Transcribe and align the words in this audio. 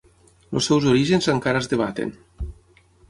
Els 0.59 0.69
seus 0.71 0.87
orígens 0.93 1.29
encara 1.35 1.61
es 1.65 1.69
debaten. 1.75 2.15